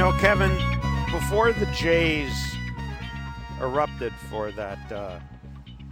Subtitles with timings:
[0.00, 0.56] know, Kevin,
[1.12, 2.32] before the Jays
[3.60, 5.18] erupted for that uh,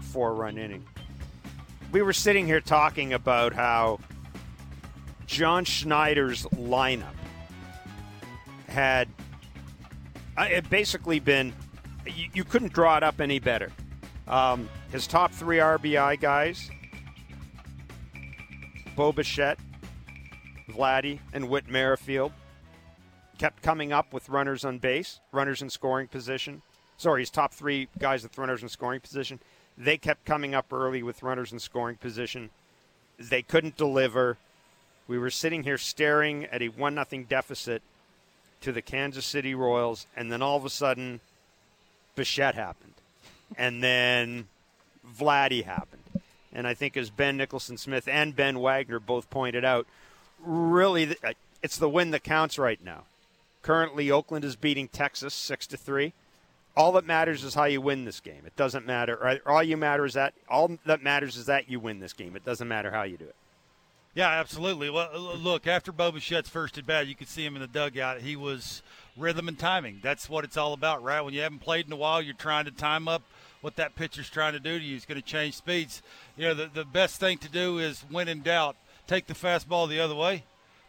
[0.00, 0.82] four run inning,
[1.92, 4.01] we were sitting here talking about how
[5.26, 7.12] John Schneider's lineup
[8.66, 9.08] had
[10.38, 11.52] uh, it basically been
[12.06, 13.70] you, you, couldn't draw it up any better.
[14.26, 16.70] Um, his top three RBI guys,
[18.97, 19.59] Bo Bichette,
[20.70, 22.33] Vladdy, and Whit Merrifield,
[23.38, 26.62] kept coming up with runners on base, runners in scoring position.
[26.96, 29.38] Sorry, his top three guys with runners in scoring position.
[29.77, 32.51] They kept coming up early with runners in scoring position.
[33.19, 34.37] They couldn't deliver.
[35.06, 37.82] We were sitting here staring at a one nothing deficit
[38.60, 41.20] to the Kansas City Royals, and then all of a sudden,
[42.16, 42.95] Bichette happened,
[43.57, 44.48] and then
[45.09, 46.02] Vladdy happened,
[46.52, 49.87] and I think as Ben Nicholson Smith and Ben Wagner both pointed out,
[50.45, 53.04] really uh, it's the win that counts right now.
[53.69, 56.15] Currently, Oakland is beating Texas six to three.
[56.74, 58.45] All that matters is how you win this game.
[58.47, 59.38] It doesn't matter.
[59.45, 62.35] All you matter is that all that matters is that you win this game.
[62.35, 63.35] It doesn't matter how you do it.
[64.14, 64.88] Yeah, absolutely.
[64.88, 68.22] Look, after Bo Bichette's first at bat, you could see him in the dugout.
[68.22, 68.80] He was
[69.19, 70.00] rhythm and timing.
[70.03, 71.20] That's what it's all about, right?
[71.20, 73.20] When you haven't played in a while, you're trying to time up
[73.60, 74.94] what that pitcher's trying to do to you.
[74.94, 76.00] He's going to change speeds.
[76.38, 79.86] You know, the, the best thing to do is, when in doubt, take the fastball
[79.86, 80.44] the other way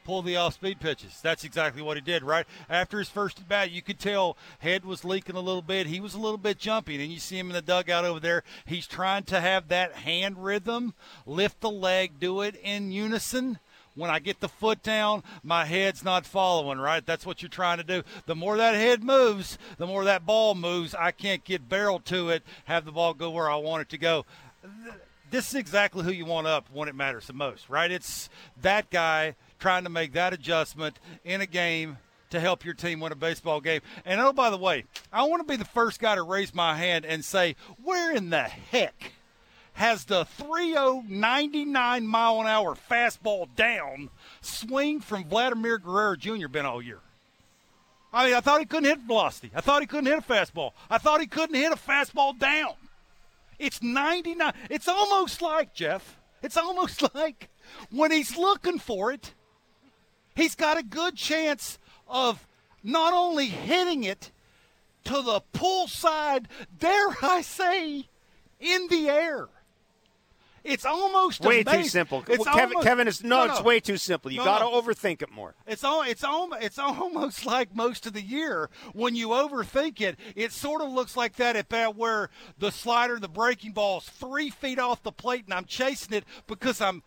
[0.09, 1.19] pull the off speed pitches.
[1.21, 2.47] That's exactly what he did, right?
[2.67, 5.85] After his first at bat, you could tell head was leaking a little bit.
[5.85, 8.41] He was a little bit jumpy, and you see him in the dugout over there.
[8.65, 10.95] He's trying to have that hand rhythm,
[11.27, 13.59] lift the leg, do it in unison.
[13.93, 17.05] When I get the foot down, my head's not following, right?
[17.05, 18.02] That's what you're trying to do.
[18.25, 20.95] The more that head moves, the more that ball moves.
[20.95, 23.99] I can't get barrel to it, have the ball go where I want it to
[23.99, 24.25] go
[25.31, 27.91] this is exactly who you want up when it matters the most, right?
[27.91, 28.30] It's
[28.61, 31.97] that guy trying to make that adjustment in a game
[32.29, 33.81] to help your team win a baseball game.
[34.05, 36.75] And oh, by the way, I want to be the first guy to raise my
[36.75, 39.14] hand and say, where in the heck
[39.73, 44.09] has the 3099 mile an hour fastball down
[44.42, 46.47] swing from Vladimir Guerrero Jr.
[46.47, 46.99] been all year?
[48.11, 49.52] I mean, I thought he couldn't hit velocity.
[49.53, 50.71] I thought he couldn't hit a fastball.
[50.89, 52.73] I thought he couldn't hit a fastball down.
[53.59, 54.53] It's 99.
[54.70, 57.49] It's almost like, Jeff, it's almost like
[57.91, 59.33] when he's looking for it,
[60.39, 61.77] he's got a good chance
[62.08, 62.48] of
[62.83, 64.32] not only hitting it
[65.05, 68.08] to the pull side, dare I say,
[68.60, 69.48] in the air.
[70.64, 71.83] It's almost way amazing.
[71.83, 72.23] too simple.
[72.27, 74.30] Well, Kevin, almost, Kevin is no, no, it's way too simple.
[74.30, 74.82] You no, got to no.
[74.82, 75.55] overthink it more.
[75.66, 76.04] It's all.
[76.04, 76.52] It's all.
[76.54, 80.17] It's almost like most of the year when you overthink it.
[80.36, 84.04] It sort of looks like that at bat where the slider, the breaking ball is
[84.04, 87.04] three feet off the plate, and I'm chasing it because I'm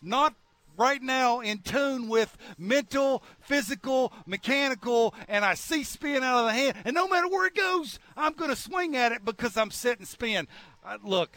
[0.00, 0.34] not
[0.76, 6.52] right now in tune with mental, physical, mechanical, and I see spin out of the
[6.52, 6.76] hand.
[6.84, 10.06] And no matter where it goes, I'm going to swing at it because I'm setting
[10.06, 10.48] spin.
[10.84, 11.36] Uh, look,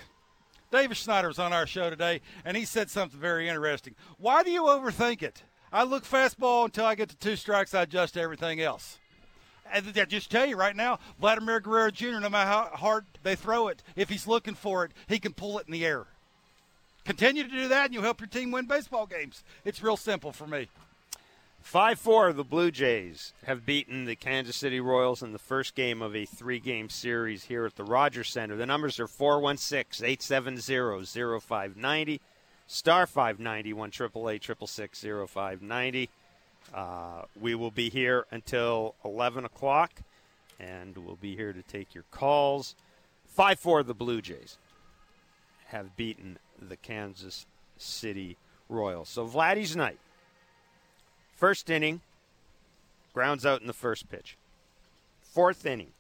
[0.72, 3.96] Davis Schneider was on our show today, and he said something very interesting.
[4.18, 5.44] Why do you overthink it?
[5.72, 9.00] I look fastball until I get to two strikes, I adjust everything else.
[9.72, 13.36] And I just tell you right now, Vladimir Guerrero Jr., no matter how hard they
[13.36, 16.08] throw it, if he's looking for it, he can pull it in the air.
[17.10, 19.44] Continue to do that, and you'll help your team win baseball games.
[19.66, 20.70] It's real simple for me.
[21.60, 26.04] 5 4, the Blue Jays have beaten the Kansas City Royals in the first game
[26.04, 28.56] of a three game series here at the Rogers Centre.
[28.56, 32.22] The numbers are 416 870 0590,
[32.68, 36.10] star 590 1 888 0590.
[36.76, 40.04] Uh, we will be here until 11 o'clock,
[40.60, 42.76] and we'll be here to take your calls.
[43.30, 44.60] 5 4, the Blue Jays
[45.70, 46.38] have beaten
[46.68, 47.46] the Kansas
[47.78, 48.38] City
[48.68, 49.10] Royals.
[49.10, 50.00] So, Vladdy's night.
[51.36, 52.02] First inning,
[53.14, 54.38] grounds out in the first pitch.
[55.22, 55.94] Fourth inning,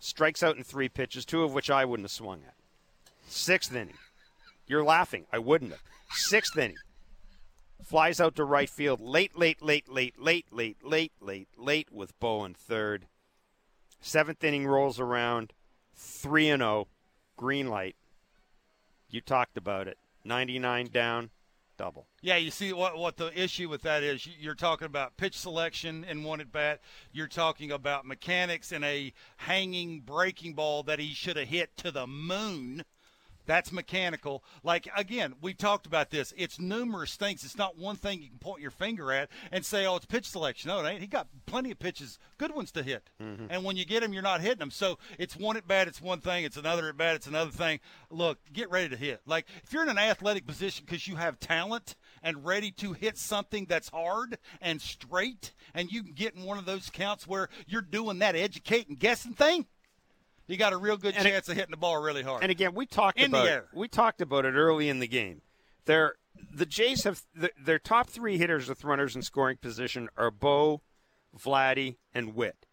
[0.00, 2.54] strikes out in three pitches, two of which I wouldn't have swung at.
[3.28, 3.98] Sixth inning,
[4.66, 5.26] you're laughing.
[5.32, 5.82] I wouldn't have.
[6.10, 6.78] Sixth inning,
[7.84, 9.00] flies out to right field.
[9.00, 13.06] Late, late, late, late, late, late, late, late, late with Bo in third.
[14.00, 15.52] Seventh inning rolls around,
[15.94, 16.88] 3 and 0,
[17.36, 17.96] green light.
[19.10, 19.98] You talked about it.
[20.24, 21.30] 99 down,
[21.76, 22.06] double.
[22.20, 24.26] Yeah, you see what what the issue with that is.
[24.26, 26.80] You're talking about pitch selection in one at bat.
[27.12, 31.90] You're talking about mechanics and a hanging breaking ball that he should have hit to
[31.90, 32.84] the moon.
[33.50, 34.44] That's mechanical.
[34.62, 36.32] Like again, we talked about this.
[36.36, 37.44] It's numerous things.
[37.44, 40.28] It's not one thing you can point your finger at and say, "Oh, it's pitch
[40.28, 41.00] selection." No, it ain't.
[41.00, 43.10] He got plenty of pitches, good ones to hit.
[43.20, 43.46] Mm-hmm.
[43.50, 44.70] And when you get them, you're not hitting them.
[44.70, 46.44] So it's one at bat, it's one thing.
[46.44, 47.80] It's another at bat, it's another thing.
[48.08, 49.20] Look, get ready to hit.
[49.26, 53.18] Like if you're in an athletic position because you have talent and ready to hit
[53.18, 57.48] something that's hard and straight, and you can get in one of those counts where
[57.66, 59.66] you're doing that educating guessing thing
[60.50, 62.42] you got a real good and chance it, of hitting the ball really hard.
[62.42, 63.64] And again, we talked in about the air.
[63.72, 65.42] we talked about it early in the game.
[65.84, 66.14] They're,
[66.52, 70.82] the Jays have the, their top three hitters with runners in scoring position are Bo,
[71.38, 72.66] Vladdy, and Whit.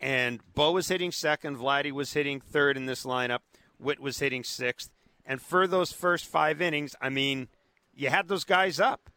[0.00, 3.40] And Bo was hitting second, Vladdy was hitting third in this lineup,
[3.78, 4.90] Whit was hitting sixth.
[5.24, 7.48] And for those first five innings, I mean,
[7.94, 9.08] you had those guys up.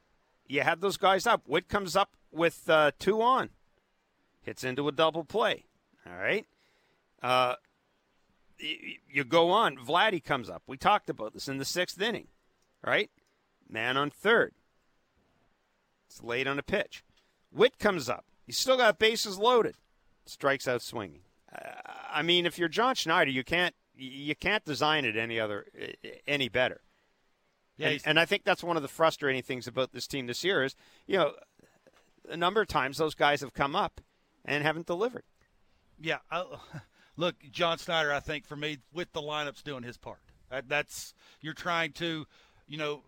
[0.47, 1.47] You had those guys up.
[1.47, 3.49] Whit comes up with uh, two on,
[4.41, 5.65] hits into a double play.
[6.07, 6.45] All right.
[7.25, 7.55] Uh,
[8.59, 9.77] you go on.
[9.77, 10.61] Vladdy comes up.
[10.67, 12.27] We talked about this in the sixth inning,
[12.85, 13.09] right?
[13.67, 14.53] Man on third.
[16.07, 17.03] It's late on a pitch.
[17.51, 18.25] Whit comes up.
[18.45, 19.75] He's still got bases loaded.
[20.27, 21.21] Strikes out swinging.
[21.51, 21.71] Uh,
[22.13, 25.65] I mean, if you're John Schneider, you can't you can't design it any other
[26.27, 26.81] any better.
[27.77, 30.43] Yeah, and, and I think that's one of the frustrating things about this team this
[30.43, 30.75] year is,
[31.07, 31.33] you know,
[32.29, 33.99] a number of times those guys have come up
[34.45, 35.23] and haven't delivered.
[35.99, 36.19] Yeah,
[37.17, 40.19] look, John Schneider, I think for me, with the lineups doing his part.
[40.49, 42.25] That, that's you're trying to,
[42.67, 43.03] you know,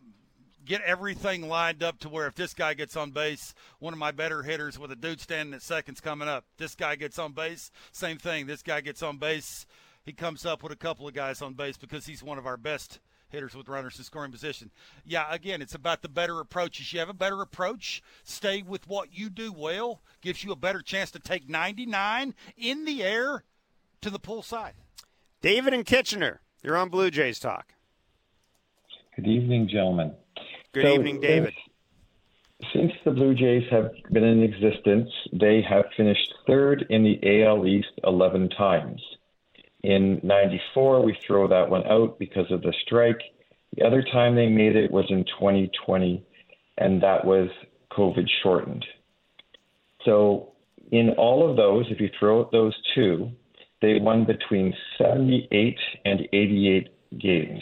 [0.66, 4.12] get everything lined up to where if this guy gets on base, one of my
[4.12, 7.72] better hitters with a dude standing at seconds coming up, this guy gets on base,
[7.92, 8.48] same thing.
[8.48, 9.66] This guy gets on base,
[10.04, 12.58] he comes up with a couple of guys on base because he's one of our
[12.58, 13.00] best
[13.30, 14.72] hitters with runners in scoring position.
[15.06, 16.92] Yeah, again, it's about the better approaches.
[16.94, 20.82] You have a better approach, stay with what you do well, gives you a better
[20.82, 23.44] chance to take 99 in the air
[24.02, 24.74] to the pool side.
[25.42, 27.74] David and Kitchener, you're on Blue Jays Talk.
[29.16, 30.14] Good evening, gentlemen.
[30.74, 31.54] Good so evening, David.
[32.60, 37.44] Since, since the Blue Jays have been in existence, they have finished third in the
[37.44, 39.02] AL East 11 times.
[39.84, 43.22] In 94, we throw that one out because of the strike.
[43.76, 46.26] The other time they made it was in 2020,
[46.78, 47.50] and that was
[47.92, 48.86] COVID shortened.
[50.04, 50.54] So,
[50.92, 53.32] in all of those, if you throw out those two,
[53.82, 56.90] they won between 78 and 88
[57.20, 57.62] games.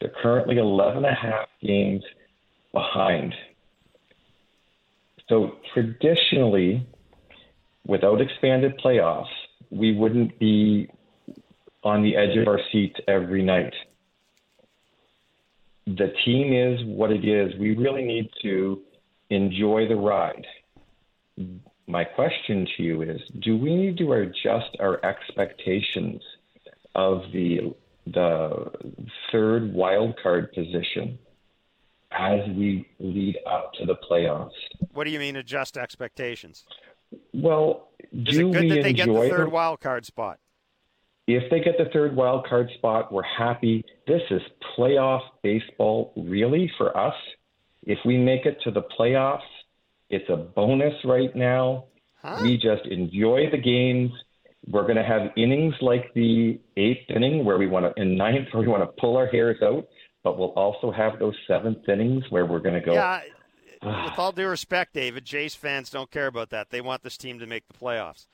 [0.00, 2.02] They're currently 11 and a half games
[2.72, 3.34] behind.
[5.28, 6.86] So traditionally,
[7.86, 9.26] without expanded playoffs,
[9.70, 10.90] we wouldn't be
[11.82, 13.72] on the edge of our seat every night.
[15.86, 17.58] The team is what it is.
[17.58, 18.80] We really need to
[19.30, 20.46] enjoy the ride
[21.86, 26.22] my question to you is do we need to adjust our expectations
[26.94, 27.74] of the
[28.06, 28.70] the
[29.32, 31.18] third wild card position
[32.10, 34.50] as we lead up to the playoffs?
[34.92, 36.64] What do you mean adjust expectations?
[37.32, 40.38] Well is do it good we that they get the third wild card spot?
[41.26, 43.84] If they get the third wild card spot we're happy.
[44.06, 44.42] This is
[44.76, 47.14] playoff baseball really for us.
[47.86, 49.40] If we make it to the playoffs
[50.10, 51.84] it's a bonus right now.
[52.22, 52.38] Huh?
[52.42, 54.10] We just enjoy the games.
[54.66, 58.48] We're going to have innings like the eighth inning where we want to, in ninth,
[58.52, 59.86] where we want to pull our hairs out,
[60.22, 62.94] but we'll also have those seventh innings where we're going to go.
[62.94, 63.20] Yeah,
[63.82, 66.70] with all due respect, David, Jays fans don't care about that.
[66.70, 68.26] They want this team to make the playoffs.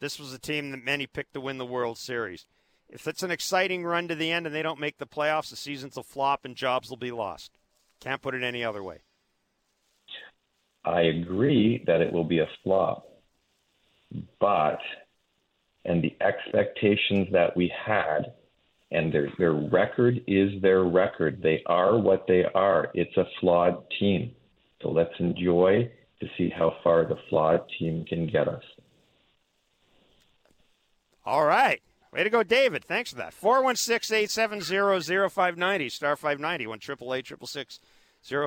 [0.00, 2.46] This was a team that many picked to win the World Series.
[2.88, 5.56] If it's an exciting run to the end and they don't make the playoffs, the
[5.56, 7.58] seasons will flop and jobs will be lost.
[8.00, 9.00] Can't put it any other way.
[10.94, 13.08] I agree that it will be a flop,
[14.40, 14.78] but
[15.84, 18.32] and the expectations that we had
[18.90, 21.40] and their their record is their record.
[21.42, 22.90] They are what they are.
[22.94, 24.34] It's a flawed team.
[24.82, 25.90] So let's enjoy
[26.20, 28.62] to see how far the flawed team can get us.
[31.24, 31.82] All right.
[32.12, 32.84] Way to go, David.
[32.84, 33.34] Thanks for that.
[33.34, 37.78] 416 870 0590, star 590, 1 888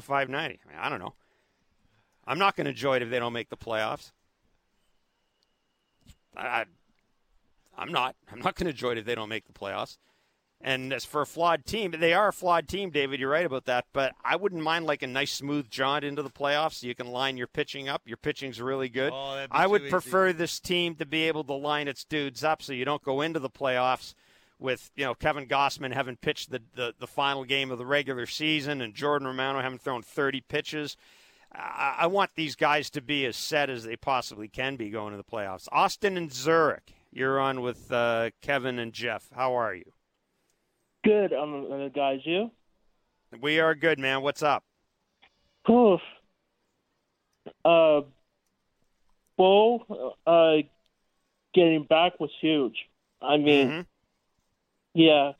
[0.03, 0.60] 0590.
[0.79, 1.13] I don't know.
[2.25, 4.12] I'm not going to enjoy it if they don't make the playoffs.
[6.36, 6.66] I,
[7.78, 8.16] I'm not.
[8.32, 9.98] I'm not going to enjoy it if they don't make the playoffs.
[10.63, 13.20] And as for a flawed team, they are a flawed team, David.
[13.20, 13.86] You're right about that.
[13.94, 17.08] But I wouldn't mind like a nice smooth jaunt into the playoffs so you can
[17.08, 18.04] line your pitching up.
[18.06, 19.12] Your pitching's really good.
[19.12, 19.90] Oh, I would easy.
[19.90, 23.22] prefer this team to be able to line its dudes up so you don't go
[23.22, 24.13] into the playoffs
[24.60, 28.28] with you know Kevin Gausman having pitched the, the, the final game of the regular
[28.28, 30.96] season and Jordan Romano having thrown 30 pitches.
[31.53, 35.12] I, I want these guys to be as set as they possibly can be going
[35.12, 35.67] to the playoffs.
[35.72, 39.29] Austin and Zurich, you're on with uh, Kevin and Jeff.
[39.36, 39.91] How are you?
[41.03, 42.22] Good on the, guys.
[42.24, 42.51] You?
[43.39, 44.22] We are good, man.
[44.22, 44.63] What's up?
[45.70, 46.01] Oof.
[47.65, 48.01] Uh,
[49.38, 50.58] Bo, uh,
[51.53, 52.75] getting back was huge.
[53.22, 53.86] I mean, Mhm.
[54.93, 55.31] yeah.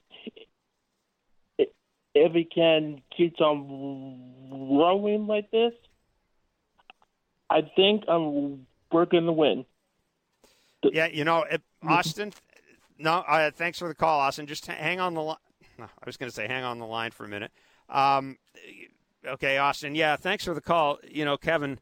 [2.14, 5.74] If he can keep on rowing like this,
[7.52, 9.66] I think um, we're going to win.
[10.84, 11.46] Yeah, you know,
[11.86, 12.32] Austin.
[12.98, 14.48] No, uh, thanks for the call, Austin.
[14.48, 15.38] Just hang on the line.
[15.80, 17.52] I was going to say hang on the line for a minute.
[17.90, 18.38] Um,
[19.26, 19.96] okay, Austin.
[19.96, 21.00] Yeah, thanks for the call.
[21.08, 21.80] You know, Kevin,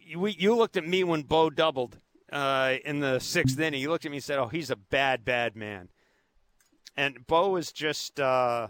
[0.00, 1.98] you, you looked at me when Bo doubled
[2.32, 3.80] uh, in the sixth inning.
[3.80, 5.90] You looked at me and said, "Oh, he's a bad, bad man."
[6.96, 8.68] And Bo is just, uh,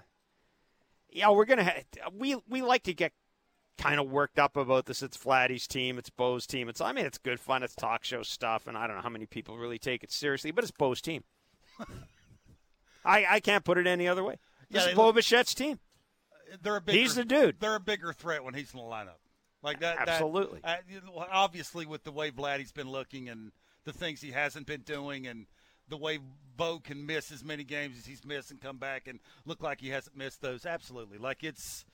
[1.10, 1.64] yeah, we're gonna.
[1.64, 3.12] Ha- we we like to get
[3.78, 5.02] kind of worked up about this.
[5.02, 5.98] It's Vladdy's team.
[5.98, 6.68] It's Bo's team.
[6.68, 7.62] It's I mean, it's good fun.
[7.62, 10.50] It's talk show stuff, and I don't know how many people really take it seriously,
[10.50, 11.24] but it's Bo's team.
[13.04, 14.36] I I can't put it any other way.
[14.70, 15.78] This Yeah, is Bo Bichette's team.
[16.62, 17.60] They're a bigger, He's the dude.
[17.60, 19.18] They're a bigger threat when he's in the lineup.
[19.62, 19.98] Like that.
[19.98, 20.60] that- Absolutely.
[20.62, 20.76] uh,
[21.30, 23.52] obviously, with the way Vladdy's been looking and
[23.84, 25.46] the things he hasn't been doing, and
[25.88, 26.18] the way
[26.56, 29.80] Bo can miss as many games as he's missed and come back and look like
[29.80, 30.64] he hasn't missed those.
[30.66, 31.18] Absolutely.
[31.18, 31.84] Like it's.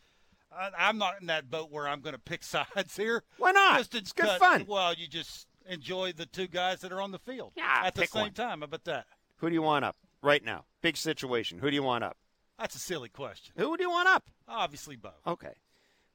[0.58, 3.22] I, I'm not in that boat where I'm going to pick sides here.
[3.38, 3.78] Why not?
[3.78, 4.64] Just It's good cut- fun.
[4.68, 7.94] Well, you just enjoy the two guys that are on the field Yeah, ah, at
[7.94, 8.32] the same one.
[8.32, 8.58] time.
[8.60, 9.06] How about that?
[9.38, 10.64] Who do you want up right now?
[10.82, 11.58] Big situation.
[11.58, 12.16] Who do you want up?
[12.58, 13.54] That's a silly question.
[13.56, 14.24] Who do you want up?
[14.48, 15.10] Obviously, Bo.
[15.26, 15.52] Okay.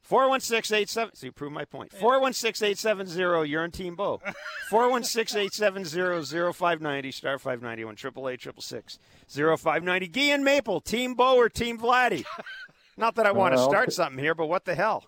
[0.09, 4.21] 416-87 so you prove my point 416-870 you're on team bo
[4.71, 11.35] 416-870-0590 star 591 triple eight triple six zero five ninety Guy and Maple team bo
[11.35, 12.23] or team Vladdy
[12.97, 15.05] not that I want to Uh, I'll start t- something here but what the hell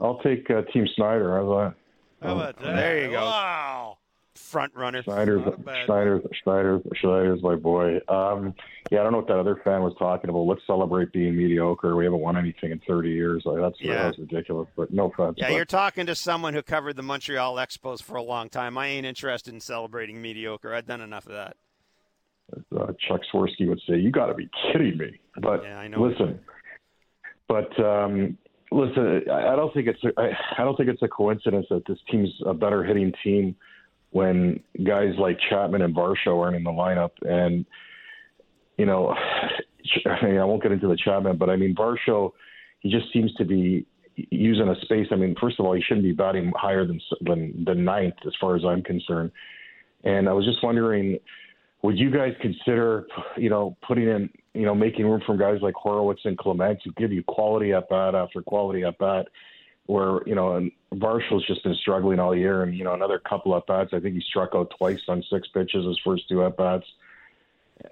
[0.00, 1.36] I'll take uh, Team Schneider.
[1.36, 2.26] How's that?
[2.26, 2.76] How about that?
[2.76, 3.20] There you go.
[3.24, 3.98] Wow.
[4.34, 8.00] front runner Schneider's Not a bad- Schneider Schneider Schneider's my boy.
[8.08, 8.54] Um,
[8.90, 10.40] yeah, I don't know what that other fan was talking about.
[10.40, 11.94] Let's celebrate being mediocre.
[11.96, 13.42] We haven't won anything in 30 years.
[13.44, 14.02] Like, that's Yeah.
[14.04, 14.68] that's ridiculous.
[14.76, 15.36] But no offense.
[15.38, 18.76] yeah but, you're talking to someone who covered the Montreal Expos for a long time
[18.76, 21.56] I ain't interested in celebrating mediocre I've done enough of that
[22.76, 26.00] uh, Chuck Swirsky would say, "You got to be kidding me." But Yeah, I know.
[26.02, 26.38] listen,
[27.48, 28.38] but um,
[28.70, 30.10] listen, I, don't think it's a,
[30.58, 33.54] I, don't think it's a coincidence that this team's a better hitting team
[34.10, 37.10] when guys like Chapman and Varsho aren't in the lineup.
[37.22, 37.66] And
[38.78, 39.14] you know,
[40.06, 42.32] I, mean, I won't get into the Chapman, but I mean Varsho,
[42.80, 43.86] he just seems to be
[44.16, 45.08] using a space.
[45.10, 48.32] I mean, first of all, he shouldn't be batting higher than than, than ninth, as
[48.40, 49.30] far as I'm concerned.
[50.04, 51.18] And I was just wondering
[51.84, 55.74] would you guys consider, you know, putting in, you know, making room for guys like
[55.74, 59.26] Horwitz and Clement to give you quality at bat after quality at bat,
[59.84, 63.54] where you know, and Marshall's just been struggling all year, and you know, another couple
[63.54, 63.90] at bats.
[63.92, 66.86] I think he struck out twice on six pitches his first two at bats,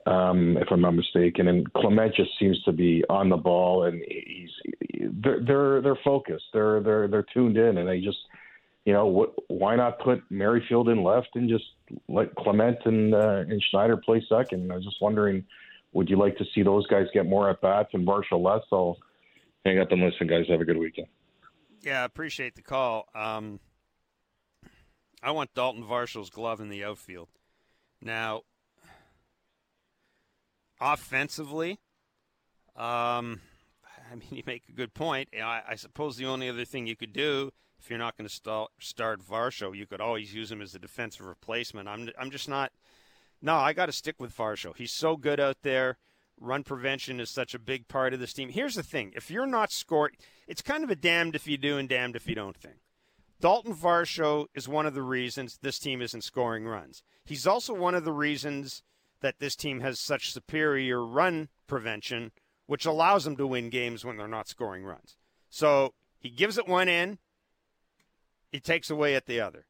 [0.07, 1.49] um, if I'm not mistaken.
[1.49, 4.53] And Clement just seems to be on the ball, and he's
[5.23, 8.21] they're they're they're focused, they're they're they're tuned in, and they just
[8.85, 11.65] you know, what, why not put Merrifield in left and just
[12.09, 14.73] let Clement and uh, and Schneider play second?
[14.73, 15.45] I was just wondering,
[15.93, 18.63] would you like to see those guys get more at bats and Marshall less?
[18.71, 18.97] So
[19.65, 20.47] hang up and listen, guys.
[20.49, 21.07] Have a good weekend.
[21.83, 23.09] Yeah, appreciate the call.
[23.15, 23.61] Um,
[25.23, 27.29] I want Daulton Varsho's glove in the outfield.
[28.01, 28.43] Now,
[30.81, 31.79] offensively,
[32.77, 33.41] um,
[34.11, 35.29] I mean, you make a good point.
[35.41, 38.69] I, I suppose the only other thing you could do if you're not going to
[38.79, 41.89] start, Varsho, you could always use him as a defensive replacement.
[41.89, 42.71] I'm, I'm just not.
[43.41, 44.77] No, I got to stick with Varsho.
[44.77, 45.97] He's so good out there.
[46.41, 48.51] Run prevention is such a big part of this team.
[48.51, 50.15] Here's the thing: if you're not scoring,
[50.47, 52.77] it's kind of a damned if you do and damned if you don't thing.
[53.41, 57.03] Daulton Varsho is one of the reasons this team isn't scoring runs.
[57.25, 58.83] He's also one of the reasons
[59.21, 62.31] that this team has such superior run prevention,
[62.67, 65.17] which allows them to win games when they're not scoring runs.
[65.51, 67.19] So he gives it one end,
[68.53, 69.67] he takes away at the other.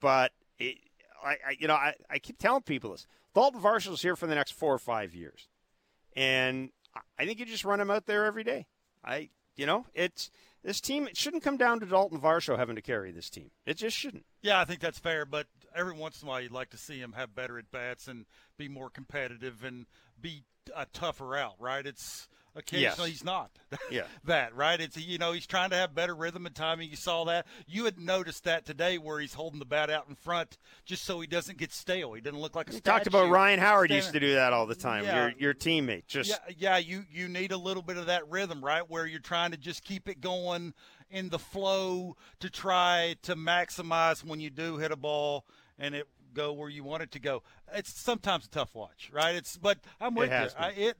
[0.00, 0.76] But it,
[1.24, 4.34] I, I, you know, I, I keep telling people this: Daulton Varsho's here for the
[4.34, 5.48] next four or five years,
[6.14, 6.70] and
[7.18, 8.66] I think you just run him out there every day.
[9.04, 10.30] I, you know, it's
[10.62, 11.06] this team.
[11.06, 13.50] It shouldn't come down to Daulton Varsho having to carry this team.
[13.64, 14.26] It just shouldn't.
[14.42, 16.98] Yeah, I think that's fair, but every once in a while you'd like to see
[16.98, 18.26] him have better at bats and
[18.58, 19.86] be more competitive and
[20.20, 21.86] be a tougher out, right?
[21.86, 23.18] It's occasionally Yes.
[23.18, 23.50] he's not.
[23.90, 24.04] Yeah.
[24.24, 24.80] that, right?
[24.80, 26.88] It's you know, he's trying to have better rhythm and timing.
[26.90, 27.46] You saw that.
[27.66, 31.20] You had noticed that today where he's holding the bat out in front just so
[31.20, 32.12] he doesn't get stale.
[32.12, 34.52] He doesn't look like a We talked about Ryan Howard standing- used to do that
[34.52, 35.02] all the time.
[35.04, 35.22] Yeah.
[35.26, 38.64] Your your teammate just yeah, yeah, you you need a little bit of that rhythm,
[38.64, 38.88] right?
[38.88, 40.74] Where you're trying to just keep it going
[41.10, 45.44] in the flow to try to maximize when you do hit a ball
[45.78, 47.42] and it go where you want it to go.
[47.74, 49.34] It's sometimes a tough watch, right?
[49.34, 50.64] It's but I'm with has you.
[50.64, 50.96] I, it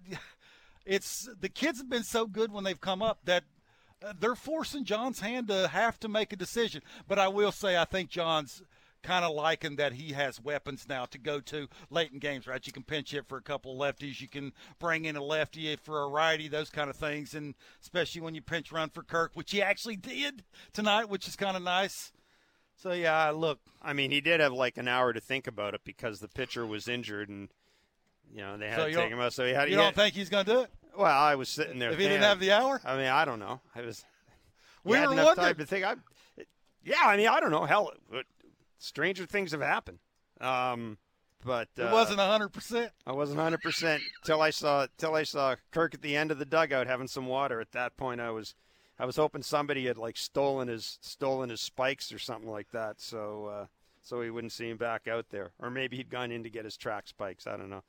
[0.86, 3.44] it's the kids have been so good when they've come up that
[4.04, 6.82] uh, they're forcing John's hand to have to make a decision.
[7.08, 8.62] But I will say, I think John's
[9.02, 12.66] kind of liking that he has weapons now to go to late in games, right?
[12.66, 14.20] You can pinch hit for a couple of lefties.
[14.20, 17.34] You can bring in a lefty for a righty, those kind of things.
[17.34, 21.36] And especially when you pinch run for Kirk, which he actually did tonight, which is
[21.36, 22.12] kind of nice.
[22.76, 23.60] So, yeah, look.
[23.82, 26.66] I mean, he did have like an hour to think about it because the pitcher
[26.66, 27.48] was injured and,
[28.32, 29.32] you know, they had So to take him out.
[29.32, 30.70] So he had You he don't had- think he's going to do it?
[30.96, 31.90] Well, I was sitting there.
[31.90, 32.80] If he didn't have the hour?
[32.84, 33.60] I mean, I don't know.
[33.74, 34.04] I was.
[34.84, 35.46] We were enough wondering.
[35.48, 35.84] time to think.
[35.84, 35.94] I,
[36.84, 37.64] yeah, I mean, I don't know.
[37.64, 37.90] Hell,
[38.78, 39.98] stranger things have happened.
[40.40, 40.98] Um,
[41.44, 42.90] but uh, It wasn't 100%.
[43.06, 46.38] I wasn't 100 percent till I saw till I saw Kirk at the end of
[46.38, 47.60] the dugout having some water.
[47.60, 48.54] At that point, I was
[48.98, 53.00] I was hoping somebody had like stolen his stolen his spikes or something like that,
[53.00, 53.66] so uh,
[54.02, 56.64] so he wouldn't see him back out there, or maybe he'd gone in to get
[56.64, 57.46] his track spikes.
[57.46, 57.82] I don't know.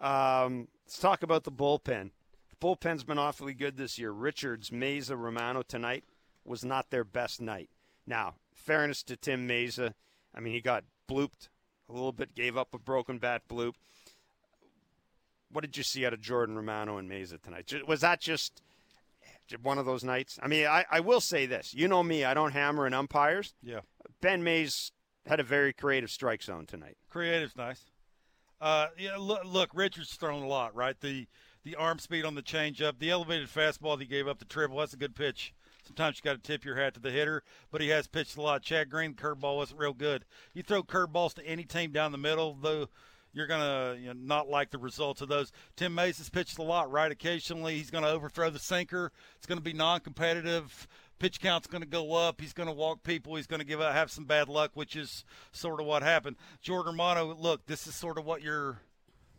[0.00, 2.10] Um, let's talk about the bullpen.
[2.50, 4.12] The bullpen's been awfully good this year.
[4.12, 6.04] Richards, Mayza, Romano tonight
[6.44, 7.70] was not their best night.
[8.06, 9.94] Now, fairness to Tim Mayza,
[10.34, 11.48] I mean he got blooped
[11.88, 13.74] a little bit, gave up a broken bat bloop
[15.56, 17.72] what did you see out of Jordan Romano and Mayza tonight?
[17.86, 18.62] Was that just
[19.62, 20.38] one of those nights?
[20.42, 21.74] I mean, I, I will say this.
[21.74, 23.54] You know me, I don't hammer in umpires.
[23.62, 23.80] Yeah.
[24.20, 24.92] Ben Mays
[25.26, 26.96] had a very creative strike zone tonight.
[27.10, 27.84] Creative's nice.
[28.60, 30.98] Uh, yeah, look, look, Richards thrown a lot, right?
[31.00, 31.26] The
[31.64, 34.78] the arm speed on the changeup, the elevated fastball that he gave up the triple.
[34.78, 35.52] That's a good pitch.
[35.84, 38.42] Sometimes you got to tip your hat to the hitter, but he has pitched a
[38.42, 38.62] lot.
[38.62, 40.24] Chad Green, curveball wasn't real good.
[40.54, 42.86] You throw curveballs to any team down the middle, though
[43.36, 45.52] you're gonna you know, not like the results of those.
[45.76, 47.12] Tim Mayza has pitched a lot, right?
[47.12, 49.12] Occasionally he's going to overthrow the sinker.
[49.36, 50.88] It's going to be non-competitive.
[51.18, 52.40] Pitch count's going to go up.
[52.40, 53.36] He's going to walk people.
[53.36, 56.36] He's going to give out have some bad luck, which is sort of what happened.
[56.62, 58.80] Jordan Romano, look, this is sort of what you're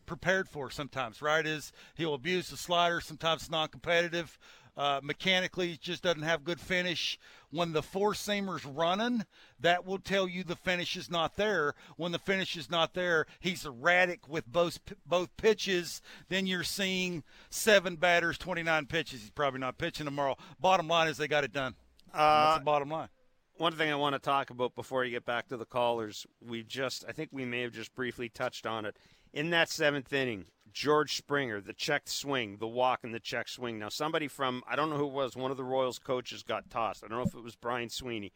[0.05, 1.45] prepared for sometimes, right?
[1.45, 4.37] Is he'll abuse the slider, sometimes non-competitive.
[4.77, 7.17] Uh, mechanically, he just doesn't have good finish.
[7.49, 9.25] When the four seamer's running,
[9.59, 11.75] that will tell you the finish is not there.
[11.95, 16.01] When the finish is not there, he's erratic with both both pitches.
[16.27, 19.21] Then you're seeing seven batters, 29 pitches.
[19.21, 20.35] He's probably not pitching tomorrow.
[20.59, 21.75] Bottom line is they got it done.
[22.13, 23.09] Uh, That's the bottom line.
[23.57, 26.63] One thing I want to talk about before you get back to the callers, we
[26.63, 28.97] just, I think we may have just briefly touched on it.
[29.33, 30.45] In that seventh inning,
[30.77, 33.79] George Springer, the checked swing, the walk and the check swing.
[33.79, 36.69] Now, somebody from, I don't know who it was, one of the Royals coaches got
[36.69, 37.03] tossed.
[37.03, 38.31] I don't know if it was Brian Sweeney.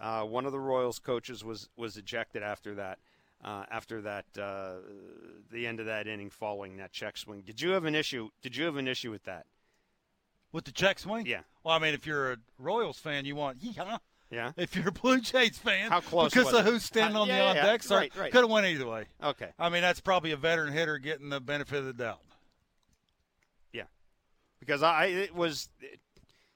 [0.00, 2.98] Uh, one of the Royals coaches was, was ejected after that.
[3.44, 4.76] Uh, after that, uh,
[5.52, 7.42] the end of that inning, following that check swing.
[7.42, 8.30] Did you have an issue?
[8.40, 9.44] Did you have an issue with that?
[10.50, 11.26] With the check swing?
[11.26, 11.40] Yeah.
[11.62, 13.98] Well, I mean, if you're a Royals fan, you want, yeah.
[14.32, 14.52] Yeah.
[14.56, 16.70] If you're a Blue Jays fan, How close because of it?
[16.70, 18.32] who's standing Uh, on yeah, the on yeah, deck, right, right.
[18.32, 19.04] could have went either way.
[19.22, 19.50] Okay.
[19.58, 22.20] I mean, that's probably a veteran hitter getting the benefit of the doubt.
[23.72, 23.84] Yeah,
[24.58, 26.00] because I it was it,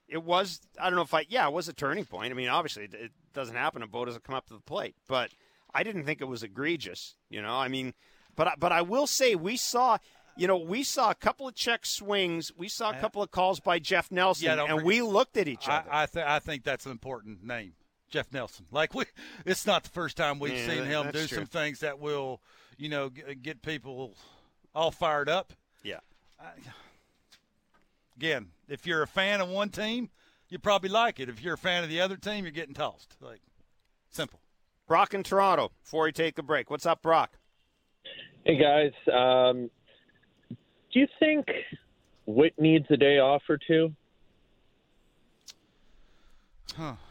[0.07, 2.31] it was I don't know if I yeah it was a turning point.
[2.31, 3.81] I mean, obviously it, it doesn't happen.
[3.83, 5.29] A boat doesn't come up to the plate, but
[5.73, 7.15] I didn't think it was egregious.
[7.29, 7.93] You know, I mean,
[8.35, 9.97] but I- but I will say we saw.
[10.37, 12.51] You know, we saw a couple of check swings.
[12.55, 15.47] We saw a couple of calls by Jeff Nelson, Yeah, and forget- we looked at
[15.47, 15.87] each other.
[15.91, 17.73] I, th- I think that's an important name,
[18.09, 18.65] Jeff Nelson.
[18.71, 19.05] Like we,
[19.45, 21.37] it's not the first time we've Yeah, seen that- him do true.
[21.39, 22.41] some things that will,
[22.77, 24.15] you know, g- get people
[24.75, 25.53] all fired up.
[25.83, 25.99] yeah,
[28.15, 30.09] Again, if you're a fan of one team,
[30.49, 31.29] you probably like it.
[31.29, 33.15] If you're a fan of the other team, you're getting tossed.
[33.21, 33.41] Like
[34.09, 34.39] simple.
[34.87, 35.71] Brock in Toronto.
[35.83, 37.37] Before we take a break, what's up, Brock?
[38.45, 39.69] Hey guys, um,
[40.93, 41.47] do you think
[42.25, 43.93] Whit needs a day off or two?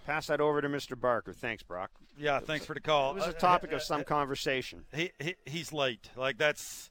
[0.06, 0.98] Pass that over to Mr.
[0.98, 1.32] Barker.
[1.32, 1.90] Thanks, Brock.
[2.18, 3.10] Yeah, thanks for the call.
[3.12, 4.84] It was Uh, a topic uh, of some uh, conversation.
[4.94, 6.08] he, he he's late.
[6.16, 6.90] Like that's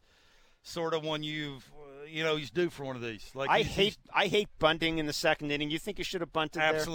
[0.62, 3.32] sort of when you've uh, you know he's due for one of these.
[3.34, 5.69] Like I hate I hate bunting in the second inning.
[5.71, 6.86] You think you should have bunted there?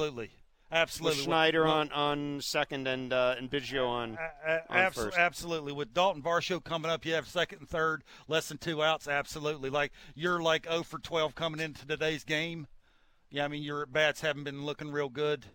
[0.72, 1.24] Absolutely, with.
[1.26, 4.18] Schneider Well, on, on second and uh, and Biggio on.
[4.46, 5.18] a- on abs- first.
[5.18, 5.72] absolutely.
[5.72, 9.08] With Daulton Varsho coming up, you have second and third, less than two outs.
[9.08, 9.70] Absolutely.
[9.70, 12.66] Like you're like 0 for 12 coming into today's game.
[13.30, 15.46] Yeah, I mean your bats haven't been looking real good.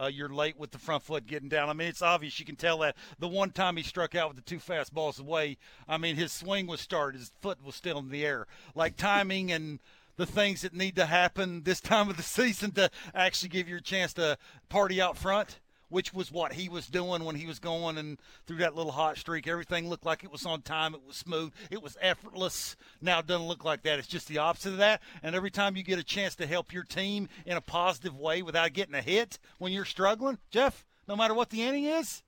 [0.00, 1.68] Uh, you're late with the front foot getting down.
[1.68, 2.40] I mean, it's obvious.
[2.40, 5.58] You can tell that the one time he struck out with the two fastballs away,
[5.86, 7.18] I mean, his swing was started.
[7.18, 8.46] His foot was still in the air.
[8.74, 9.80] Like timing and
[10.22, 13.76] the things that need to happen this time of the season to actually give you
[13.76, 15.58] a chance to party out front,
[15.88, 19.18] which was what he was doing when he was going and through that little hot
[19.18, 19.48] streak.
[19.48, 20.94] Everything looked like it was on time.
[20.94, 21.52] It was smooth.
[21.72, 22.76] It was effortless.
[23.00, 23.98] Now it doesn't look like that.
[23.98, 25.02] It's just the opposite of that.
[25.24, 28.42] And every time you get a chance to help your team in a positive way
[28.42, 32.22] without getting a hit when you're struggling, Jeff, no matter what the inning is,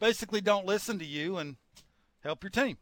[0.00, 1.54] basically don't listen to you and
[2.24, 2.78] help your team.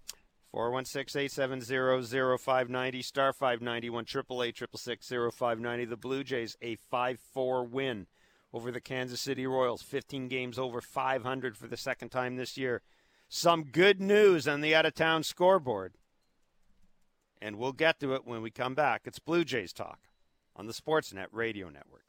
[0.54, 8.06] 416-870-0590, star 591, 888 The Blue Jays, a 5-4 win
[8.52, 9.80] over the Kansas City Royals.
[9.82, 12.82] 15 games over 500 for the second time this year.
[13.28, 15.94] Some good news on the out-of-town scoreboard.
[17.40, 19.02] And we'll get to it when we come back.
[19.06, 20.00] It's Blue Jays Talk
[20.54, 22.04] on the Sportsnet Radio Network.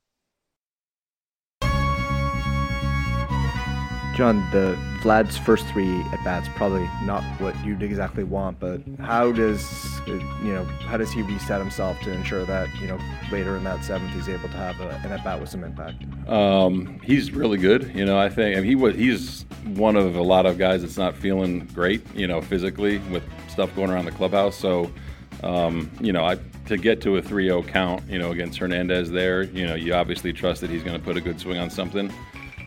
[4.15, 9.33] John, the Vlad's first three at bats probably not what you'd exactly want, but how
[9.33, 12.97] does you know how does he reset himself to ensure that you know
[13.29, 16.03] later in that seventh he's able to have a, an at bat with some impact?
[16.29, 17.93] Um, he's really good.
[17.93, 20.81] You know, I think I mean, he was he's one of a lot of guys
[20.81, 22.01] that's not feeling great.
[22.15, 24.55] You know, physically with stuff going around the clubhouse.
[24.55, 24.89] So,
[25.43, 26.37] um, you know, I,
[26.67, 30.33] to get to a 3-0 count, you know, against Hernandez there, you know, you obviously
[30.33, 32.11] trust that he's going to put a good swing on something.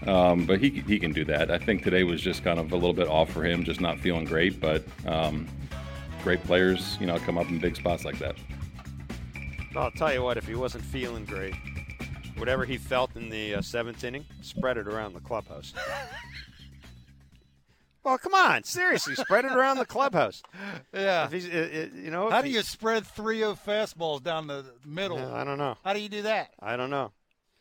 [0.06, 1.50] Um, but he, he can do that.
[1.50, 3.98] I think today was just kind of a little bit off for him, just not
[3.98, 4.60] feeling great.
[4.60, 5.48] But um,
[6.22, 8.36] great players, you know, come up in big spots like that.
[9.74, 11.54] I'll tell you what, if he wasn't feeling great,
[12.36, 15.74] whatever he felt in the uh, seventh inning, spread it around the clubhouse.
[18.04, 20.42] well, come on, seriously, spread it around the clubhouse.
[20.94, 21.26] Yeah.
[21.26, 24.64] If he's, uh, uh, you know, How do he- you spread 3-0 fastballs down the
[24.84, 25.18] middle?
[25.18, 25.76] Yeah, I don't know.
[25.84, 26.50] How do you do that?
[26.60, 27.12] I don't know.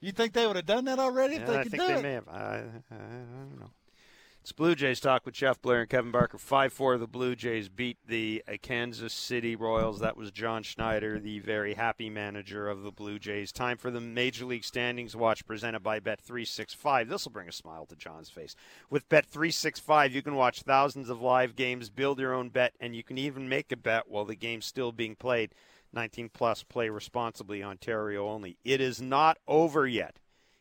[0.05, 1.87] You think they would have done that already if Yeah, they I could think do
[1.87, 2.03] they it?
[2.03, 2.27] may have.
[2.27, 2.97] I, I, I
[3.39, 3.71] don't know.
[4.39, 6.37] It's Blue Jays talk with Jeff Blair and Kevin Barker.
[6.37, 10.01] 5 4 the Blue Jays beat the uh, Kansas City Royals.
[10.01, 13.51] That was John Schneider, the very happy manager of the Blue Jays.
[13.51, 17.09] Time for the Major League Standings Watch presented by Bet365.
[17.09, 18.55] This will bring a smile to John's face.
[18.91, 23.01] With Bet365, you can watch thousands of live games, build your own bet, and you
[23.01, 25.55] can even make a bet while the game's still being played.
[25.95, 28.57] 19 plus, play responsibly, Ontario only.
[28.63, 30.19] It is not over yet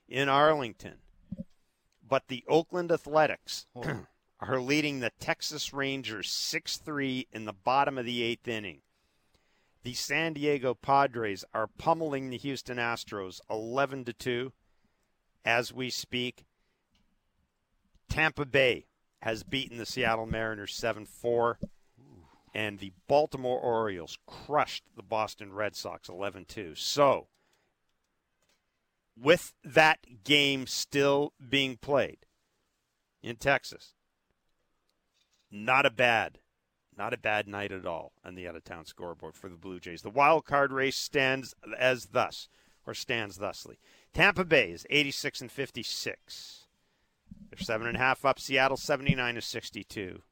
[0.09, 0.99] in Arlington.
[2.07, 4.07] But the Oakland Athletics oh,
[4.41, 8.83] are leading the Texas Rangers 6 3 in the bottom of the eighth inning.
[9.83, 14.53] The San Diego Padres are pummeling the Houston Astros 11 2
[15.45, 16.45] as we speak.
[18.09, 18.87] Tampa Bay
[19.21, 21.59] has beaten the Seattle Mariners 7 4.
[22.55, 26.75] And the Baltimore Orioles crushed the Boston Red Sox 11 2.
[26.77, 27.27] So,
[29.21, 32.19] with that game still being played
[33.23, 33.95] in Texas,
[35.51, 36.39] not a bad,
[36.97, 40.03] not a bad night at all on the out-of-town scoreboard for the Blue Jays.
[40.03, 42.49] The wild card race stands as thus,
[42.87, 43.79] or stands thusly.
[44.13, 46.67] Tampa Bay is 86 and 56.
[47.51, 48.39] They're seven and a half up.
[48.39, 50.23] Seattle 79 to 62.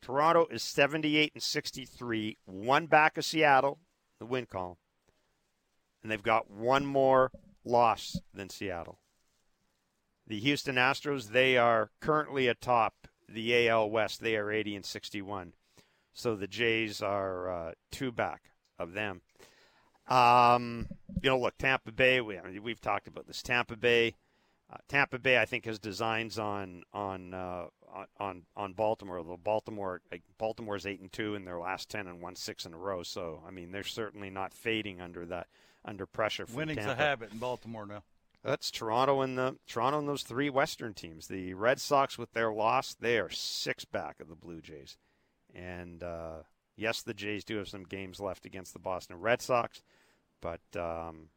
[0.00, 3.78] Toronto is 78 and 63, one back of Seattle,
[4.18, 4.76] the win column,
[6.02, 7.30] and they've got one more
[7.64, 8.98] loss than Seattle.
[10.26, 14.20] The Houston Astros, they are currently atop the AL West.
[14.20, 15.54] They are 80 and 61.
[16.12, 19.22] So the Jays are uh, two back of them.
[20.08, 20.88] Um,
[21.22, 22.20] you know, look, Tampa Bay.
[22.20, 23.42] We, I mean, we've talked about this.
[23.42, 24.14] Tampa Bay.
[24.70, 27.66] Uh, Tampa Bay, I think, has designs on on uh,
[28.18, 29.18] on on Baltimore.
[29.18, 32.74] Although Baltimore, like, Baltimore's eight and two in their last ten and won six in
[32.74, 33.02] a row.
[33.02, 35.46] So I mean, they're certainly not fading under that
[35.84, 36.46] under pressure.
[36.46, 36.92] From Winning's Tampa.
[36.92, 38.02] a habit in Baltimore now.
[38.44, 41.26] That's Toronto and the Toronto and those three Western teams.
[41.26, 44.96] The Red Sox, with their loss, they are six back of the Blue Jays.
[45.54, 46.42] And uh,
[46.76, 49.82] yes, the Jays do have some games left against the Boston Red Sox,
[50.40, 51.30] but um,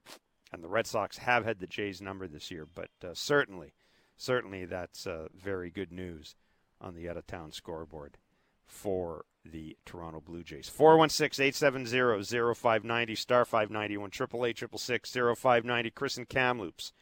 [0.51, 2.67] and the Red Sox have had the Jays number this year.
[2.73, 3.73] But uh, certainly,
[4.17, 6.35] certainly that's uh, very good news
[6.79, 8.17] on the out of town scoreboard
[8.65, 10.69] for the Toronto Blue Jays.
[10.69, 15.89] 416 870 0590, star 591, 888 0590.
[15.91, 16.93] Chris and Kamloops,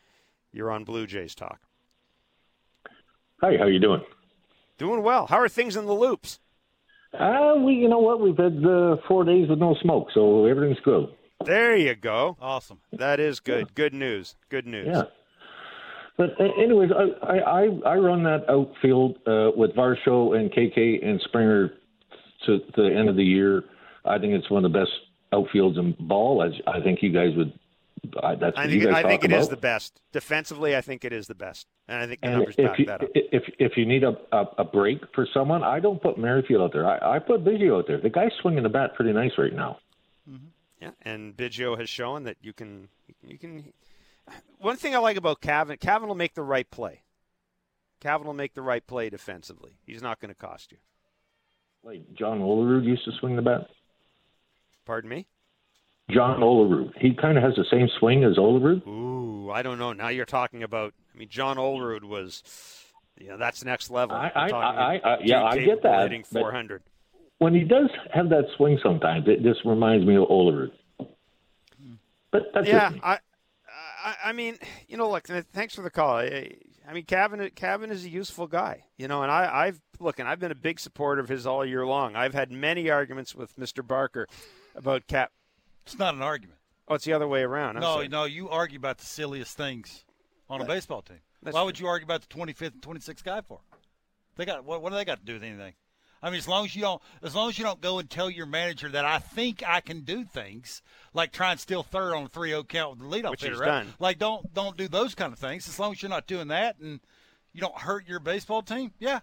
[0.51, 1.61] you're on Blue Jays Talk.
[3.41, 4.01] Hi, how you doing?
[4.77, 5.27] Doing well.
[5.27, 6.39] How are things in the loops?
[7.13, 8.19] Uh, we, you know what?
[8.19, 11.07] We've had uh, four days with no smoke, so everything's good.
[11.45, 12.37] There you go.
[12.41, 12.79] Awesome.
[12.91, 13.73] That is good.
[13.75, 14.35] Good news.
[14.49, 14.87] Good news.
[14.91, 15.03] Yeah.
[16.17, 21.19] But anyways, I, I I I run that outfield uh, with Varsho and KK and
[21.21, 21.69] Springer
[22.45, 23.63] to the end of the year.
[24.03, 24.91] I think it's one of the best
[25.31, 26.43] outfields in ball.
[26.43, 27.53] As I think you guys would.
[28.23, 29.49] I, that's I what think you guys I think talk it is about.
[29.55, 30.01] the best.
[30.13, 32.79] Defensively, I think it is the best, and I think the And numbers if back
[32.79, 33.09] you, that up.
[33.13, 36.73] if if you need a, a a break for someone, I don't put Merrifield out
[36.73, 36.85] there.
[36.87, 37.99] I, I put Biggio out there.
[37.99, 39.79] The guy's swinging the bat pretty nice right now.
[40.81, 42.89] Yeah, and Biggio has shown that you can
[43.21, 43.73] you can.
[44.59, 47.01] One thing I like about Cavan, Cavan will make the right play.
[47.99, 49.71] Cavan will make the right play defensively.
[49.85, 50.77] He's not going to cost you.
[51.83, 53.67] Like John Olerud used to swing the bat.
[54.85, 55.27] Pardon me.
[56.09, 56.91] John Olerud.
[56.97, 58.87] He kind of has the same swing as Olerud.
[58.87, 59.93] Ooh, I don't know.
[59.93, 60.93] Now you're talking about.
[61.13, 62.43] I mean, John Olerud was.
[63.19, 64.15] You know, that's next level.
[64.15, 66.83] I- I- I- I- yeah, I get that, Hitting but- 400.
[67.39, 70.71] When he does have that swing, sometimes it just reminds me of Olerud.
[72.31, 72.99] But that's yeah, it.
[73.01, 73.19] I,
[74.03, 76.17] I, I mean, you know, look, thanks for the call.
[76.17, 76.51] I,
[76.87, 80.27] I mean, Cavan, Cavan is a useful guy, you know, and I, I've look, and
[80.27, 82.15] I've been a big supporter of his all year long.
[82.15, 83.85] I've had many arguments with Mr.
[83.85, 84.27] Barker
[84.75, 85.31] about Cap.
[85.85, 86.59] It's not an argument.
[86.87, 87.77] Oh, it's the other way around.
[87.77, 88.07] I'm no, sorry.
[88.07, 90.03] no, you argue about the silliest things
[90.49, 91.19] on a baseball team.
[91.41, 91.65] That's Why true.
[91.67, 93.59] would you argue about the 25th and 26th guy for?
[94.35, 94.81] They got what?
[94.81, 95.73] What do they got to do with anything?
[96.21, 98.29] I mean, as long as you don't, as long as you don't go and tell
[98.29, 100.81] your manager that I think I can do things,
[101.13, 103.59] like try and steal third on a 3-0 count with the leadoff Which hitter, he's
[103.61, 103.67] right?
[103.67, 103.93] done.
[103.99, 105.67] Like, don't don't do those kind of things.
[105.69, 106.99] As long as you're not doing that and
[107.53, 109.19] you don't hurt your baseball team, yeah,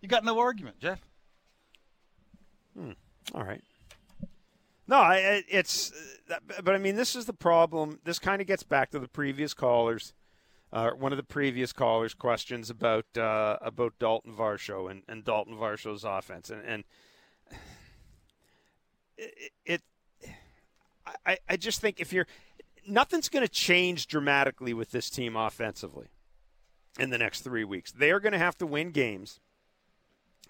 [0.00, 1.00] you got no argument, Jeff.
[2.76, 2.92] Hmm.
[3.34, 3.62] All right.
[4.86, 5.92] No, I, I- it's,
[6.30, 8.00] uh, but I mean, this is the problem.
[8.04, 10.12] This kind of gets back to the previous callers,
[10.74, 15.56] uh, one of the previous callers' questions about uh, about Daulton Varsho and, and Daulton
[15.56, 16.84] Varsho's offense, and and
[19.16, 19.82] it, it
[21.24, 22.26] I, I just think if you're
[22.86, 26.08] nothing's going to change dramatically with this team offensively
[26.98, 27.92] in the next three weeks.
[27.92, 29.40] They are going to have to win games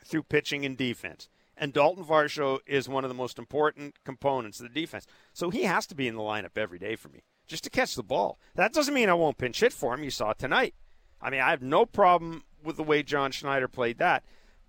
[0.05, 1.29] through pitching and defense.
[1.57, 5.07] And Daulton Varsho is one of the most important components of the defense.
[5.33, 7.95] So he has to be in the lineup every day for me, just to catch
[7.95, 8.39] the ball.
[8.55, 10.05] That doesn't mean I won't pinch hit for him.
[10.05, 10.75] You saw it tonight.
[11.21, 14.25] I mean, I have no problem with the way John Schneider played that.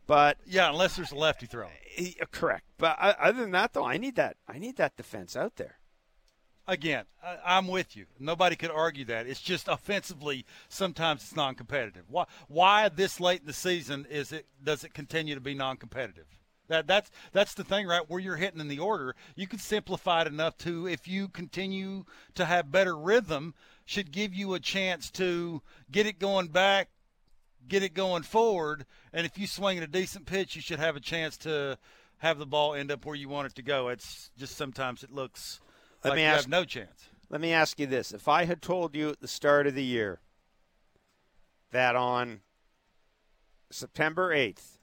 [0.08, 1.68] But Yeah, unless there's a lefty throw.
[1.88, 2.66] he- uh, correct.
[2.78, 4.38] But uh, other than that, though, I need that.
[4.48, 5.80] I need that defense out there.
[6.68, 8.06] Again, I, I'm with you.
[8.20, 9.28] Nobody could argue that.
[9.28, 12.06] It's just offensively, sometimes it's non-competitive.
[12.10, 12.26] Why?
[12.48, 14.48] Why this late in the season is it?
[14.64, 16.26] Does it continue to be non-competitive?
[16.68, 18.08] That that's that's the thing, right?
[18.10, 22.06] Where you're hitting in the order, you can simplify it enough to if you continue
[22.34, 23.54] to have better rhythm,
[23.86, 26.90] should give you a chance to get it going back,
[27.68, 30.96] get it going forward, and if you swing at a decent pitch, you should have
[30.96, 31.78] a chance to
[32.20, 33.90] have the ball end up where you want it to go.
[33.90, 35.60] It's just sometimes it looks
[36.04, 37.10] Let like me you ask- have no chance.
[37.30, 39.84] Let me ask you this: If I had told you at the start of the
[39.84, 40.20] year
[41.72, 42.42] that on
[43.72, 44.75] September eighth,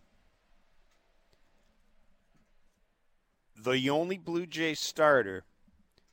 [3.63, 5.45] the only Blue Jays starter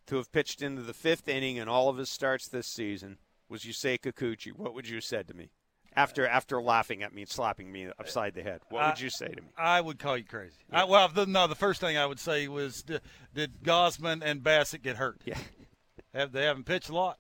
[0.08, 3.64] to have pitched into the fifth inning in all of his starts this season was
[3.64, 5.50] Yusei Kikuchi, what would you have said to me?
[5.96, 9.10] After after laughing at me and slapping me upside the head, what would I- you
[9.10, 9.50] say to me?
[9.58, 10.56] I would call you crazy.
[10.72, 13.02] I, well, the, no, the first thing I would say was, did,
[13.34, 15.22] did Gausman and Bassitt get hurt?
[15.26, 15.38] Yeah.
[16.14, 17.18] Have they haven't pitched a lot?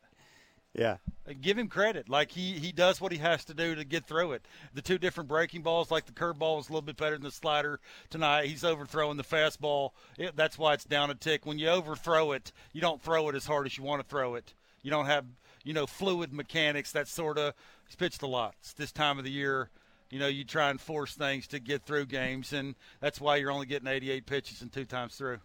[0.73, 0.97] Yeah.
[1.27, 2.10] Uh, Give him credit.
[2.10, 4.45] Like he he does what he has to do to get through it.
[4.73, 7.32] The two different breaking balls, like the curveball was a little bit better than the
[7.32, 7.79] slider
[8.10, 8.45] tonight.
[8.45, 9.91] He's overthrowing the fastball.
[10.17, 11.45] It, that's why it's down a tick.
[11.45, 14.36] When you overthrow it, you don't throw it as hard as you want to throw
[14.36, 14.53] it.
[14.82, 15.25] You don't have
[15.63, 16.91] you know fluid mechanics.
[16.91, 17.53] That sort of
[17.88, 18.55] he's pitched a lot.
[18.60, 19.69] It's this time of the year.
[20.12, 23.51] You know, you try and force things to get through games, and that's why you're
[23.51, 25.38] only getting 88 pitches and two times through.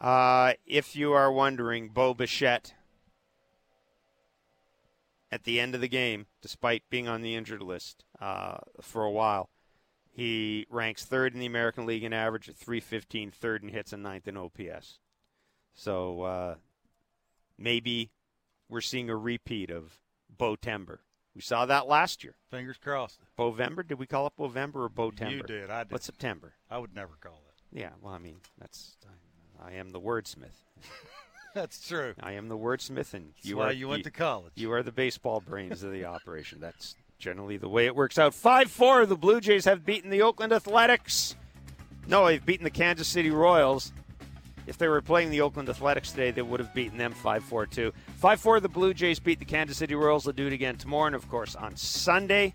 [0.00, 2.72] Uh, if you are wondering, Bo Bichette
[5.30, 9.10] at the end of the game, despite being on the injured list uh, for a
[9.10, 9.50] while,
[10.10, 14.02] he ranks third in the American League in average at 315, third in hits and
[14.02, 14.98] ninth in OPS.
[15.72, 16.54] So uh,
[17.56, 18.10] maybe
[18.68, 20.98] we're seeing a repeat of Bo Tember.
[21.34, 22.34] We saw that last year.
[22.50, 23.20] Fingers crossed.
[23.38, 23.86] Bovember?
[23.86, 25.30] Did we call it Bovember or Bo Tember?
[25.30, 25.70] You did.
[25.70, 25.92] I did.
[25.92, 26.54] What's September?
[26.68, 27.78] I would never call it.
[27.78, 28.96] Yeah, well, I mean, that's
[29.64, 30.64] I am the wordsmith.
[31.54, 32.14] That's true.
[32.20, 34.52] I am the wordsmith, and That's you why are you went to college.
[34.54, 36.60] You are the baseball brains of the operation.
[36.60, 38.34] That's generally the way it works out.
[38.34, 39.06] Five four.
[39.06, 41.36] The Blue Jays have beaten the Oakland Athletics.
[42.06, 43.92] No, they've beaten the Kansas City Royals.
[44.66, 47.66] If they were playing the Oakland Athletics today, they would have beaten them 5 4
[47.66, 47.92] 2.
[48.16, 50.24] 5 4, the Blue Jays beat the Kansas City Royals.
[50.24, 52.54] They'll do it again tomorrow, and of course on Sunday.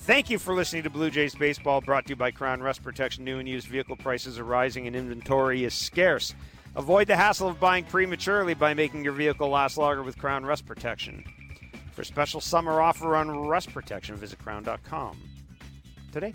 [0.00, 3.24] Thank you for listening to Blue Jays Baseball, brought to you by Krown Rust Protection.
[3.24, 6.34] New and used vehicle prices are rising and inventory is scarce.
[6.76, 10.66] Avoid the hassle of buying prematurely by making your vehicle last longer with Krown Rust
[10.66, 11.24] Protection.
[11.92, 15.16] For a special summer offer on rust protection, visit krown.com
[16.10, 16.34] today.